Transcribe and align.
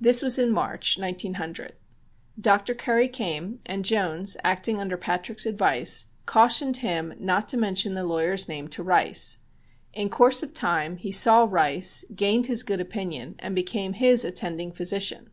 This 0.00 0.22
was 0.22 0.38
in 0.38 0.52
March, 0.52 0.96
1900. 0.98 1.74
Dr. 2.40 2.72
Curry 2.74 3.08
came, 3.08 3.58
and 3.66 3.84
Jones, 3.84 4.34
acting 4.42 4.80
under 4.80 4.96
Patrick's 4.96 5.44
advice, 5.44 6.06
cautioned 6.24 6.78
him 6.78 7.12
not 7.18 7.46
to 7.48 7.58
mention 7.58 7.92
the 7.94 8.02
lawyer's 8.02 8.48
name 8.48 8.68
to 8.68 8.82
Rice. 8.82 9.36
In 9.92 10.08
course 10.08 10.42
of 10.42 10.54
time 10.54 10.96
he 10.96 11.12
saw 11.12 11.44
Rice, 11.46 12.06
gained 12.14 12.46
his 12.46 12.62
good 12.62 12.80
opinion 12.80 13.34
and 13.38 13.54
became 13.54 13.92
his 13.92 14.24
attending 14.24 14.72
physician. 14.72 15.24